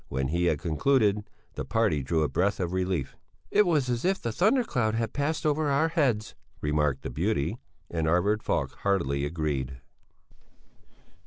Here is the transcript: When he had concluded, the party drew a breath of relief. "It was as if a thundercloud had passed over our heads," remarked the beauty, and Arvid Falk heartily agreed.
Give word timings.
When 0.07 0.29
he 0.29 0.45
had 0.45 0.57
concluded, 0.57 1.29
the 1.53 1.63
party 1.63 2.01
drew 2.01 2.23
a 2.23 2.27
breath 2.27 2.59
of 2.59 2.73
relief. 2.73 3.15
"It 3.51 3.67
was 3.67 3.87
as 3.87 4.03
if 4.03 4.25
a 4.25 4.31
thundercloud 4.31 4.95
had 4.95 5.13
passed 5.13 5.45
over 5.45 5.69
our 5.69 5.89
heads," 5.89 6.33
remarked 6.59 7.03
the 7.03 7.11
beauty, 7.11 7.59
and 7.87 8.07
Arvid 8.07 8.41
Falk 8.41 8.71
heartily 8.77 9.25
agreed. 9.25 9.77